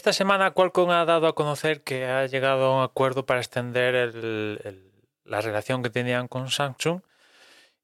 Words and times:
Esta 0.00 0.14
semana 0.14 0.52
Qualcomm 0.52 0.92
ha 0.92 1.04
dado 1.04 1.26
a 1.26 1.34
conocer 1.34 1.82
que 1.82 2.06
ha 2.06 2.24
llegado 2.24 2.64
a 2.64 2.76
un 2.78 2.82
acuerdo 2.82 3.26
para 3.26 3.40
extender 3.40 4.14
la 5.26 5.40
relación 5.42 5.82
que 5.82 5.90
tenían 5.90 6.26
con 6.26 6.48
Samsung 6.50 7.02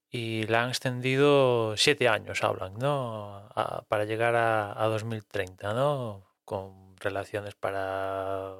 y 0.08 0.44
la 0.44 0.62
han 0.62 0.70
extendido 0.70 1.76
siete 1.76 2.08
años, 2.08 2.42
hablan, 2.42 2.72
¿no? 2.78 3.50
para 3.88 4.06
llegar 4.06 4.34
a, 4.34 4.82
a, 4.82 4.86
2030, 4.86 5.74
¿no? 5.74 6.24
Con 6.46 6.96
relaciones 6.96 7.54
para 7.54 8.54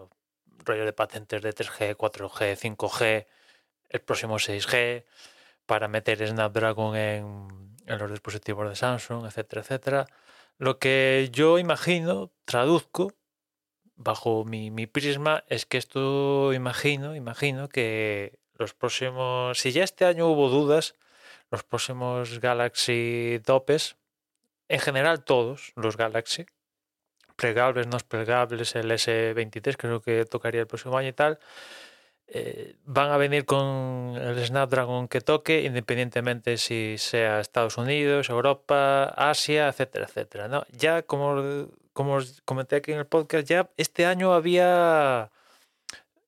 rollo 0.67 0.85
de 0.85 0.93
patentes 0.93 1.41
de 1.41 1.55
3G, 1.55 1.97
4G, 1.97 2.77
5G, 2.77 3.27
el 3.89 4.01
próximo 4.03 4.37
6G, 4.37 5.07
para 5.65 5.89
meter 5.89 6.29
Snapdragon 6.29 6.95
en 6.95 7.73
los 7.87 8.11
dispositivos 8.11 8.69
de 8.69 8.77
Samsung, 8.77 9.25
etcétera, 9.25 9.63
etcétera. 9.63 10.07
Lo 10.59 10.79
que 10.79 11.31
yo 11.33 11.59
imagino, 11.59 12.31
traduzco, 12.45 13.15
bajo 13.97 14.45
mi, 14.45 14.87
prisma 14.87 15.45
es 15.49 15.67
que 15.67 15.79
esto 15.79 16.53
imagino, 16.53 17.17
imagino 17.17 17.69
que 17.69 18.39
los 18.55 18.75
próximos, 18.75 19.59
si 19.59 19.73
ya 19.73 19.85
este 19.85 20.05
año 20.05 20.29
hubo 20.29 20.49
dudas, 20.49 20.95
los 21.51 21.65
próximos 21.65 22.41
Galaxy 22.41 23.41
topes, 23.45 23.97
en 24.69 24.81
general 24.81 25.25
todos 25.25 25.73
los 25.77 25.97
Galaxy, 25.97 26.47
plegables, 27.37 27.87
no 27.87 27.99
plegables, 27.99 28.75
el 28.75 28.91
S23 28.91 29.77
creo 29.77 30.01
que 30.01 30.25
tocaría 30.25 30.63
el 30.63 30.67
próximo 30.67 30.97
año 30.97 31.09
y 31.09 31.13
tal, 31.13 31.39
eh, 32.29 32.75
van 32.85 33.13
a 33.13 33.17
venir 33.19 33.45
con 33.45 34.17
el 34.17 34.45
Snapdragon 34.45 35.07
que 35.07 35.21
toque, 35.21 35.63
independientemente 35.63 36.57
si 36.57 36.97
sea 36.99 37.39
Estados 37.41 37.79
Unidos, 37.79 38.31
Europa, 38.31 39.05
Asia, 39.17 39.69
etcétera, 39.69 40.07
etcétera. 40.07 40.49
¿no? 40.49 40.65
Ya 40.73 41.03
como 41.03 41.69
como 41.97 42.17
os 42.17 42.43
comenté 42.45 42.77
aquí 42.77 42.93
en 42.93 42.99
el 42.99 43.07
podcast, 43.07 43.49
ya 43.49 43.71
este 43.79 44.05
año 44.05 44.35
había 44.35 45.31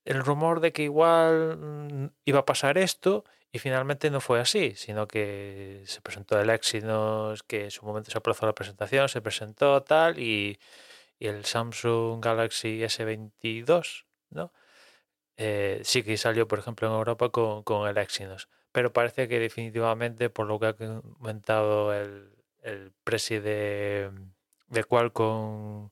el 0.06 0.24
rumor 0.24 0.60
de 0.60 0.72
que 0.72 0.84
igual 0.84 1.58
mm, 1.58 2.06
iba 2.24 2.40
a 2.40 2.46
pasar 2.46 2.78
esto 2.78 3.24
y 3.52 3.58
finalmente 3.58 4.10
no 4.10 4.20
fue 4.22 4.40
así, 4.40 4.74
sino 4.76 5.06
que 5.06 5.82
se 5.84 6.00
presentó 6.00 6.40
el 6.40 6.48
Exynos, 6.48 7.42
que 7.42 7.64
en 7.64 7.70
su 7.70 7.84
momento 7.84 8.10
se 8.10 8.16
aplazó 8.16 8.46
la 8.46 8.54
presentación, 8.54 9.10
se 9.10 9.20
presentó 9.20 9.82
tal 9.82 10.18
y, 10.18 10.58
el 11.20 11.44
Samsung 11.44 12.24
Galaxy 12.24 12.80
S22, 12.80 14.06
¿no? 14.30 14.52
Eh, 15.36 15.80
sí 15.84 16.02
que 16.02 16.16
salió, 16.16 16.48
por 16.48 16.60
ejemplo, 16.60 16.88
en 16.88 16.94
Europa 16.94 17.28
con, 17.30 17.62
con, 17.64 17.88
el 17.88 17.98
Exynos. 17.98 18.48
Pero 18.72 18.92
parece 18.92 19.28
que 19.28 19.38
definitivamente, 19.40 20.30
por 20.30 20.46
lo 20.46 20.58
que 20.60 20.66
ha 20.66 20.74
comentado 20.74 21.92
el, 21.94 22.30
el 22.62 22.92
presidente 23.04 23.48
de 23.50 24.10
Qualcomm 24.88 25.90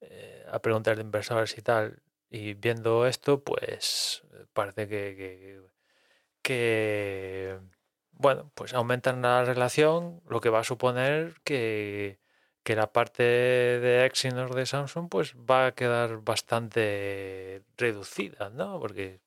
eh, 0.00 0.44
a 0.50 0.60
preguntar 0.60 0.96
de 0.96 1.02
inversores 1.02 1.56
y 1.58 1.62
tal, 1.62 2.02
y 2.30 2.54
viendo 2.54 3.06
esto, 3.06 3.42
pues 3.44 4.24
parece 4.52 4.88
que, 4.88 5.62
que, 6.42 7.58
bueno, 8.12 8.50
pues 8.54 8.74
aumentan 8.74 9.22
la 9.22 9.44
relación, 9.44 10.22
lo 10.28 10.40
que 10.40 10.50
va 10.50 10.60
a 10.60 10.64
suponer 10.64 11.36
que, 11.44 12.20
que 12.62 12.76
la 12.76 12.92
parte 12.92 13.22
de 13.24 14.06
Exynos 14.06 14.54
de 14.54 14.66
Samsung 14.66 15.08
pues 15.10 15.34
va 15.36 15.66
a 15.68 15.74
quedar 15.74 16.18
bastante 16.22 17.62
reducida, 17.78 18.50
¿no? 18.50 18.80
Porque, 18.80 19.20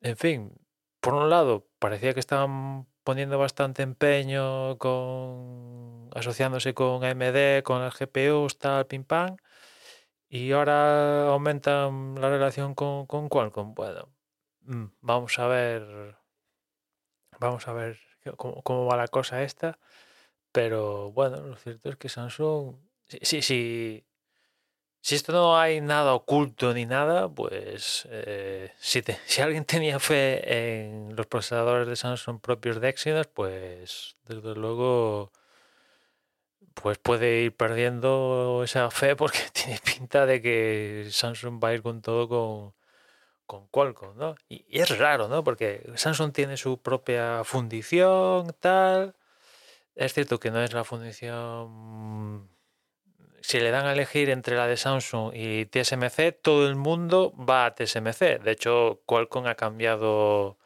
en 0.00 0.16
fin, 0.16 0.52
por 1.00 1.14
un 1.14 1.30
lado, 1.30 1.66
parecía 1.78 2.14
que 2.14 2.20
estaban 2.20 2.86
poniendo 3.04 3.38
bastante 3.38 3.82
empeño 3.82 4.78
con 4.78 5.87
asociándose 6.18 6.74
con 6.74 7.04
AMD, 7.04 7.62
con 7.62 7.80
las 7.80 7.98
GPUs, 7.98 8.58
tal, 8.58 8.86
pim 8.86 9.04
pam, 9.04 9.36
y 10.28 10.52
ahora 10.52 11.28
aumentan 11.28 12.16
la 12.20 12.28
relación 12.30 12.74
con, 12.74 13.06
Qualcomm. 13.06 13.74
Bueno, 13.74 14.08
mm, 14.62 14.84
vamos 15.00 15.38
a 15.38 15.46
ver, 15.48 16.16
vamos 17.38 17.68
a 17.68 17.72
ver 17.72 17.98
cómo, 18.36 18.62
cómo 18.62 18.86
va 18.86 18.96
la 18.96 19.08
cosa 19.08 19.42
esta, 19.42 19.78
pero 20.52 21.12
bueno, 21.12 21.40
lo 21.40 21.56
cierto 21.56 21.90
es 21.90 21.96
que 21.96 22.08
Samsung, 22.08 22.76
sí, 23.22 23.42
sí, 23.42 24.04
si 25.00 25.14
esto 25.14 25.32
no 25.32 25.58
hay 25.58 25.80
nada 25.80 26.12
oculto 26.14 26.74
ni 26.74 26.84
nada, 26.84 27.28
pues 27.28 28.06
eh, 28.10 28.72
si, 28.78 29.02
si, 29.26 29.40
alguien 29.40 29.64
tenía 29.64 29.98
fe 30.00 30.84
en 30.84 31.16
los 31.16 31.26
procesadores 31.26 31.88
de 31.88 31.96
Samsung 31.96 32.40
propios 32.40 32.80
de 32.80 32.88
Exynos, 32.88 33.26
pues 33.28 34.16
desde 34.26 34.54
luego 34.54 35.32
pues 36.82 36.98
puede 36.98 37.42
ir 37.42 37.56
perdiendo 37.56 38.62
esa 38.64 38.90
fe 38.90 39.16
porque 39.16 39.40
tiene 39.52 39.78
pinta 39.84 40.26
de 40.26 40.42
que 40.42 41.08
Samsung 41.10 41.62
va 41.62 41.68
a 41.68 41.74
ir 41.74 41.82
con 41.82 42.02
todo 42.02 42.28
con, 42.28 42.74
con 43.46 43.68
Qualcomm, 43.68 44.16
¿no? 44.16 44.34
Y, 44.48 44.64
y 44.68 44.80
es 44.80 44.96
raro, 44.98 45.28
¿no? 45.28 45.44
Porque 45.44 45.90
Samsung 45.96 46.32
tiene 46.32 46.56
su 46.56 46.80
propia 46.82 47.44
fundición, 47.44 48.54
tal. 48.60 49.14
Es 49.94 50.14
cierto 50.14 50.38
que 50.40 50.50
no 50.50 50.62
es 50.62 50.72
la 50.72 50.84
fundición 50.84 52.48
si 53.48 53.60
le 53.60 53.70
dan 53.70 53.86
a 53.86 53.92
elegir 53.92 54.28
entre 54.28 54.56
la 54.56 54.66
de 54.66 54.76
Samsung 54.76 55.32
y 55.34 55.64
TSMC, 55.64 56.38
todo 56.42 56.68
el 56.68 56.76
mundo 56.76 57.32
va 57.36 57.64
a 57.64 57.74
TSMC. 57.74 58.42
De 58.42 58.50
hecho, 58.50 59.00
Qualcomm 59.06 59.46
ha 59.46 59.54
cambiado 59.54 60.57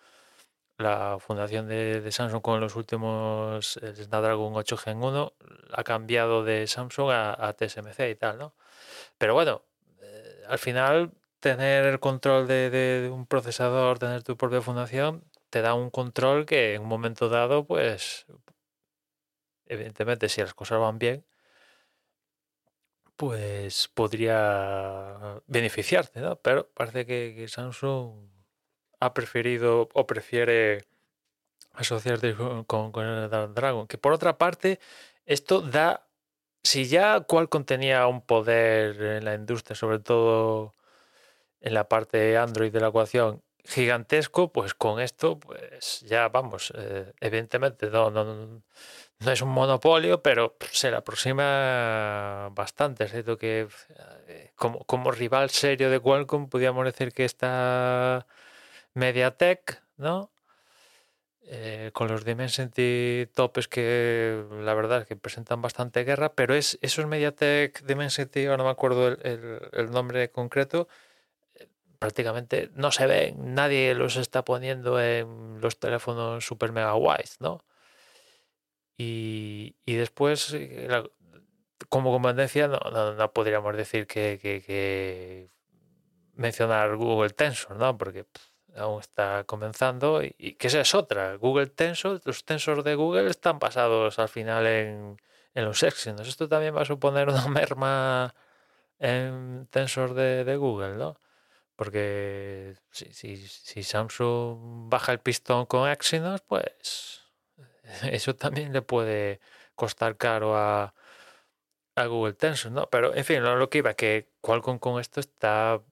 la 0.78 1.18
fundación 1.20 1.68
de, 1.68 2.10
Samsung 2.10 2.42
con 2.42 2.60
los 2.60 2.76
últimos 2.76 3.78
Snapdragon 3.94 4.52
8 4.54 4.76
Gen 4.76 5.02
1, 5.02 5.32
ha 5.72 5.84
cambiado 5.84 6.44
de 6.44 6.66
Samsung 6.66 7.10
a, 7.10 7.54
TSMC 7.54 8.10
y 8.10 8.14
tal, 8.16 8.38
¿no? 8.38 8.54
Pero 9.18 9.34
bueno, 9.34 9.62
eh, 10.00 10.42
al 10.48 10.58
final 10.58 11.12
tener 11.40 11.86
el 11.86 12.00
control 12.00 12.46
de, 12.48 12.70
de, 12.70 13.10
un 13.10 13.26
procesador, 13.26 13.98
tener 13.98 14.22
tu 14.22 14.36
propia 14.36 14.62
fundación, 14.62 15.24
te 15.50 15.62
da 15.62 15.74
un 15.74 15.90
control 15.90 16.46
que 16.46 16.74
en 16.74 16.82
un 16.82 16.88
momento 16.88 17.28
dado, 17.28 17.66
pues, 17.66 18.26
evidentemente, 19.66 20.28
si 20.28 20.40
las 20.40 20.54
cosas 20.54 20.78
van 20.80 20.98
bien, 20.98 21.24
pues 23.16 23.88
podría 23.94 25.40
beneficiarte, 25.46 26.20
¿no? 26.20 26.36
Pero 26.36 26.68
parece 26.74 27.06
que, 27.06 27.46
Samsung 27.46 28.31
ha 29.02 29.14
preferido 29.14 29.88
o 29.92 30.06
prefiere 30.06 30.84
asociarse 31.72 32.34
con, 32.34 32.92
con, 32.92 33.04
el 33.04 33.54
Dragon. 33.54 33.86
Que 33.88 33.98
por 33.98 34.12
otra 34.12 34.38
parte, 34.38 34.78
esto 35.26 35.60
da. 35.60 36.06
Si 36.64 36.86
ya 36.86 37.20
Qualcomm 37.22 37.64
tenía 37.64 38.06
un 38.06 38.20
poder 38.22 39.02
en 39.02 39.24
la 39.24 39.34
industria, 39.34 39.74
sobre 39.74 39.98
todo 39.98 40.74
en 41.60 41.74
la 41.74 41.88
parte 41.88 42.36
Android 42.38 42.72
de 42.72 42.80
la 42.80 42.88
ecuación, 42.88 43.42
gigantesco, 43.64 44.52
pues 44.52 44.74
con 44.74 45.00
esto, 45.00 45.40
pues 45.40 46.02
ya 46.02 46.28
vamos, 46.28 46.72
eh, 46.76 47.12
evidentemente 47.20 47.90
no, 47.90 48.10
no, 48.10 48.62
no 49.18 49.32
es 49.32 49.42
un 49.42 49.48
monopolio, 49.50 50.22
pero 50.22 50.56
se 50.72 50.90
le 50.90 50.96
aproxima 50.98 52.48
bastante. 52.52 53.04
Es 53.04 53.10
cierto 53.12 53.36
que 53.38 53.68
eh, 54.28 54.52
como, 54.54 54.84
como 54.84 55.10
rival 55.10 55.50
serio 55.50 55.90
de 55.90 56.00
Qualcomm, 56.00 56.48
podríamos 56.48 56.84
decir 56.84 57.12
que 57.12 57.24
está 57.24 58.26
MediaTek, 58.94 59.82
¿no? 59.96 60.32
Eh, 61.44 61.90
con 61.92 62.08
los 62.08 62.24
Dimensity 62.24 63.26
topes 63.34 63.66
que 63.66 64.44
la 64.62 64.74
verdad 64.74 65.00
es 65.00 65.06
que 65.06 65.16
presentan 65.16 65.60
bastante 65.60 66.04
guerra, 66.04 66.34
pero 66.34 66.54
es 66.54 66.78
esos 66.82 67.06
MediaTek 67.06 67.82
Dimensity, 67.84 68.46
ahora 68.46 68.58
no 68.58 68.64
me 68.64 68.70
acuerdo 68.70 69.08
el, 69.08 69.90
nombre 69.90 70.30
concreto, 70.30 70.86
eh, 71.56 71.68
prácticamente 71.98 72.70
no 72.74 72.92
se 72.92 73.06
ven, 73.06 73.54
nadie 73.54 73.94
los 73.94 74.16
está 74.16 74.44
poniendo 74.44 75.00
en 75.00 75.60
los 75.60 75.78
teléfonos 75.80 76.46
super 76.46 76.70
mega 76.70 76.94
wide, 76.94 77.30
¿no? 77.40 77.64
Y, 78.96 79.74
después, 79.86 80.54
eh, 80.54 80.88
como 81.88 82.12
competencia 82.12 82.68
no, 82.68 82.78
no, 83.14 83.32
podríamos 83.32 83.76
decir 83.76 84.06
que, 84.06 85.50
mencionar 86.34 86.96
Google 86.96 87.30
Tensor, 87.30 87.76
¿no? 87.76 87.98
Porque 87.98 88.26
aún 88.76 89.00
está 89.00 89.44
comenzando 89.44 90.22
y, 90.22 90.54
que 90.54 90.68
esa 90.68 90.80
es 90.80 90.94
otra. 90.94 91.36
Google 91.36 91.66
Tensor, 91.66 92.20
los 92.24 92.44
tensors 92.44 92.84
de 92.84 92.94
Google 92.94 93.30
están 93.30 93.58
basados 93.58 94.18
al 94.18 94.28
final 94.28 94.66
en, 94.66 95.16
en 95.54 95.64
los 95.64 95.82
Exynos. 95.82 96.28
Esto 96.28 96.48
también 96.48 96.76
va 96.76 96.82
a 96.82 96.86
suponer 96.86 97.28
una 97.28 97.46
merma 97.48 98.34
en 98.98 99.66
tensor 99.70 100.14
de, 100.14 100.44
de 100.44 100.56
Google, 100.56 100.96
¿no? 100.96 101.18
Porque 101.76 102.76
si, 102.90 103.12
si, 103.12 103.82
Samsung 103.82 104.88
baja 104.88 105.12
el 105.12 105.20
pistón 105.20 105.66
con 105.66 105.90
Exynos, 105.90 106.42
pues 106.42 107.22
eso 108.04 108.36
también 108.36 108.72
le 108.72 108.82
puede 108.82 109.40
costar 109.74 110.16
caro 110.16 110.56
a, 110.56 110.94
a 111.96 112.06
Google 112.06 112.34
Tensor, 112.34 112.72
¿no? 112.72 112.88
Pero 112.90 113.14
en 113.14 113.24
fin, 113.24 113.42
lo, 113.42 113.70
que 113.70 113.78
iba, 113.78 113.94
que 113.94 114.30
Qualcomm 114.40 114.78
con 114.78 115.00
esto 115.00 115.20
está 115.20 115.82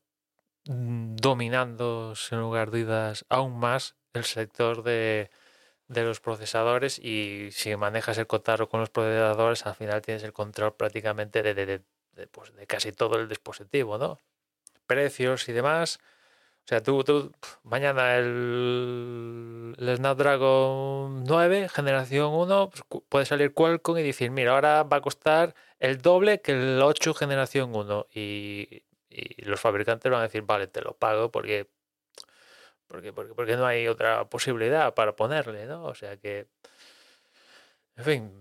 dominando 0.71 2.15
sin 2.15 2.39
lugar 2.39 2.71
de 2.71 2.85
dudas 2.85 3.25
aún 3.29 3.59
más 3.59 3.97
el 4.13 4.25
sector 4.25 4.83
de, 4.85 5.31
de 5.89 6.05
los 6.05 6.21
procesadores 6.21 7.01
y 7.01 7.49
si 7.51 7.75
manejas 7.77 8.17
el 8.19 8.29
cotarro 8.29 8.69
con 8.69 8.79
los 8.79 8.91
procesadores 8.91 9.67
al 9.67 9.75
final 9.75 10.01
tienes 10.03 10.23
el 10.23 10.33
control 10.33 10.75
prácticamente 10.75 11.43
de, 11.43 11.83
pues, 12.31 12.55
de 12.55 12.67
casi 12.69 12.93
todo 12.93 13.19
el 13.19 13.29
dispositivo, 13.29 13.99
¿no? 13.99 14.21
Precios 14.87 15.49
y 15.49 15.53
demás. 15.53 15.99
O 16.65 16.69
sea, 16.69 16.83
tú, 16.83 17.33
mañana 17.65 18.17
el, 18.17 19.75
el, 19.79 19.97
Snapdragon 19.97 21.25
9, 21.25 21.69
generación 21.69 22.33
1, 22.33 22.71
pues, 22.71 23.03
puede 23.09 23.25
salir 23.25 23.53
Qualcomm 23.53 23.99
y 23.99 24.03
decir, 24.05 24.31
mira, 24.31 24.53
ahora 24.53 24.85
va 24.85 24.99
a 24.99 25.01
costar 25.01 25.55
el 25.81 25.99
doble 26.01 26.41
que 26.41 26.53
el 26.53 26.81
8 26.81 27.15
generación 27.15 27.75
1. 27.75 28.07
Y, 28.15 28.83
y 29.11 29.43
los 29.45 29.61
fabricantes 29.61 30.11
van 30.11 30.21
a 30.21 30.25
decir, 30.25 30.43
vale, 30.43 30.69
te 30.69 30.81
lo 30.81 30.95
pago 30.95 31.31
porque, 31.31 31.69
porque, 32.87 33.13
porque, 33.13 33.35
porque 33.35 33.57
no 33.57 33.67
hay 33.67 33.89
otra 33.89 34.25
posibilidad 34.27 34.95
para 34.95 35.17
ponerle, 35.17 35.67
¿no? 35.67 35.85
O 35.85 35.95
sea 35.95 36.17
que, 36.17 36.47
en 37.97 38.05
fin, 38.05 38.33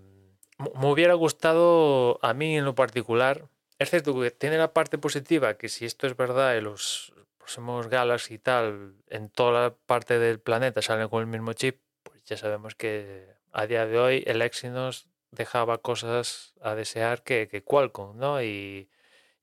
me 0.58 0.86
hubiera 0.86 1.14
gustado 1.14 2.18
a 2.22 2.32
mí 2.34 2.56
en 2.56 2.64
lo 2.64 2.74
particular, 2.74 3.48
es 3.78 3.90
cierto 3.90 4.18
que 4.20 4.30
tiene 4.30 4.58
la 4.58 4.72
parte 4.72 4.96
positiva, 4.96 5.54
que 5.54 5.68
si 5.68 5.84
esto 5.84 6.06
es 6.06 6.16
verdad 6.16 6.54
y 6.54 6.60
los 6.60 7.12
próximos 7.38 7.88
Galaxy 7.88 8.34
y 8.34 8.38
tal, 8.38 8.94
en 9.08 9.28
toda 9.28 9.62
la 9.62 9.74
parte 9.74 10.18
del 10.18 10.38
planeta 10.38 10.82
salen 10.82 11.08
con 11.08 11.20
el 11.20 11.26
mismo 11.26 11.52
chip, 11.52 11.80
pues 12.04 12.22
ya 12.24 12.36
sabemos 12.36 12.74
que 12.76 13.34
a 13.52 13.66
día 13.66 13.86
de 13.86 13.98
hoy 13.98 14.22
el 14.26 14.40
Exynos 14.42 15.08
dejaba 15.32 15.78
cosas 15.78 16.54
a 16.60 16.74
desear 16.74 17.22
que, 17.22 17.48
que 17.48 17.62
Qualcomm, 17.64 18.16
¿no? 18.18 18.42
Y, 18.42 18.88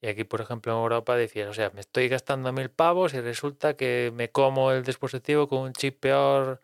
y, 0.01 0.07
aquí, 0.07 0.23
por 0.23 0.41
ejemplo, 0.41 0.73
en 0.73 0.79
Europa 0.79 1.15
decías, 1.15 1.49
o 1.49 1.53
sea, 1.53 1.71
me 1.71 1.81
estoy 1.81 2.07
gastando 2.07 2.51
mil 2.53 2.69
pavos 2.69 3.13
y 3.13 3.21
resulta 3.21 3.75
que 3.75 4.11
me 4.13 4.29
como 4.29 4.71
el 4.71 4.83
dispositivo 4.83 5.47
con 5.47 5.59
un 5.59 5.73
chip 5.73 5.99
peor 5.99 6.61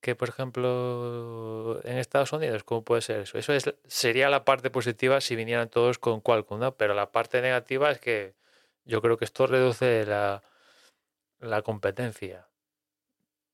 que, 0.00 0.14
por 0.14 0.28
ejemplo, 0.28 1.80
en 1.84 1.98
Estados 1.98 2.32
Unidos. 2.32 2.64
¿Cómo 2.64 2.84
puede 2.84 3.02
ser 3.02 3.20
eso? 3.20 3.38
Eso 3.38 3.52
es, 3.54 3.74
sería 3.86 4.28
la 4.28 4.44
parte 4.44 4.70
positiva 4.70 5.20
si 5.20 5.36
vinieran 5.36 5.70
todos 5.70 5.98
con 5.98 6.20
Qualcomm, 6.20 6.60
¿no? 6.60 6.76
Pero 6.76 6.94
la 6.94 7.12
parte 7.12 7.40
negativa 7.42 7.90
es 7.90 7.98
que 7.98 8.34
yo 8.84 9.02
creo 9.02 9.16
que 9.16 9.24
esto 9.24 9.46
reduce 9.46 10.04
la, 10.06 10.42
la 11.40 11.62
competencia. 11.62 12.48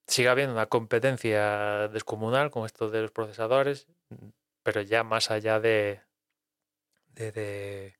Sigue 0.06 0.28
habiendo 0.28 0.52
una 0.54 0.66
competencia 0.66 1.88
descomunal 1.88 2.50
con 2.50 2.66
esto 2.66 2.90
de 2.90 3.02
los 3.02 3.12
procesadores, 3.12 3.86
pero 4.62 4.82
ya 4.82 5.04
más 5.04 5.30
allá 5.30 5.60
de, 5.60 6.00
de, 7.14 7.32
de, 7.32 7.96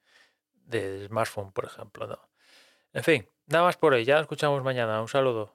de 0.66 1.06
smartphone, 1.06 1.52
por 1.52 1.64
ejemplo. 1.64 2.06
¿no? 2.06 2.18
En 2.92 3.04
fin, 3.04 3.28
nada 3.46 3.64
más 3.64 3.76
por 3.76 3.94
hoy. 3.94 4.04
Ya 4.04 4.14
nos 4.14 4.22
escuchamos 4.22 4.62
mañana. 4.62 5.00
Un 5.00 5.08
saludo. 5.08 5.54